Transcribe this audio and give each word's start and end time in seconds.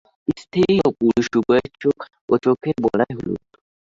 স্ত্রী 0.35 0.63
ও 0.79 0.97
পুরুষ 0.99 1.25
পাখির 1.25 1.39
উভয়ের 1.39 1.69
চোখ 1.81 1.97
ও 2.29 2.43
চোখের 2.43 2.75
বলয় 2.85 3.13
হলুদ। 3.17 3.41